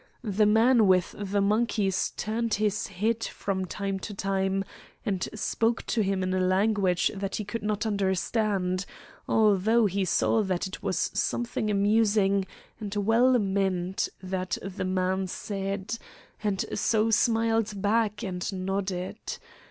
The 0.23 0.47
man 0.47 0.87
with 0.87 1.13
the 1.15 1.41
monkeys 1.41 2.09
turned 2.17 2.55
his 2.55 2.87
head 2.87 3.23
from 3.23 3.65
time 3.65 3.99
to 3.99 4.15
time, 4.15 4.63
and 5.05 5.29
spoke 5.35 5.85
to 5.85 6.01
him 6.01 6.23
in 6.23 6.33
a 6.33 6.39
language 6.39 7.11
that 7.13 7.35
he 7.35 7.45
could 7.45 7.61
not 7.61 7.85
understand; 7.85 8.87
although 9.27 9.85
he 9.85 10.03
saw 10.03 10.41
that 10.41 10.65
it 10.65 10.81
was 10.81 11.11
something 11.13 11.69
amusing 11.69 12.47
and 12.79 12.95
well 12.95 13.37
meant 13.37 14.09
that 14.23 14.57
the 14.63 14.85
man 14.85 15.27
said, 15.27 15.99
and 16.43 16.65
so 16.73 17.11
smiled 17.11 17.79
back 17.79 18.23
and 18.23 18.51
nodded. 18.51 19.37